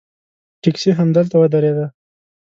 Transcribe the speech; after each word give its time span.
ټیکسي 0.61 0.91
همدلته 0.99 1.35
ودرېده. 1.37 1.85